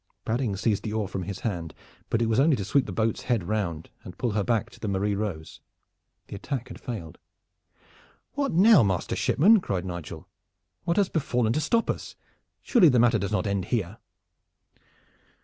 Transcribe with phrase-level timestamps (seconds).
[0.25, 1.75] Badding seized the oar from his hand;
[2.09, 4.79] but it was only to sweep the boat's head round and pull her back to
[4.79, 5.61] the Marie Rose.
[6.25, 7.19] The attack had failed.
[8.33, 10.27] "What now, master shipman?" cried Nigel.
[10.85, 12.15] "What has befallen to stop us?
[12.63, 13.99] Surely the matter does not end here?"